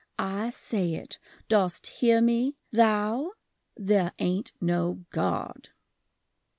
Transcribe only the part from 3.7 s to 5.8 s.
There aint no God!